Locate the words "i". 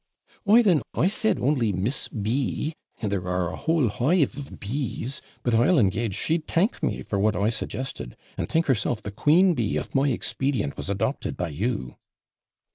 0.95-1.05, 7.35-7.49